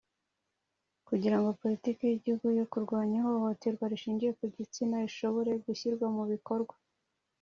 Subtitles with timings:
[1.07, 6.75] Kugira ngo Politiki y Igihugu yo Kurwanya ihohoterwa Rishingiye ku Gitsina ishobore gushyirwa mu bikorwa